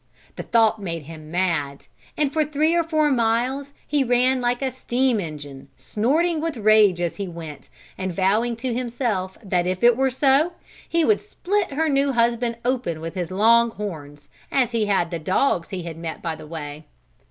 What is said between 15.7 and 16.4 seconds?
had met by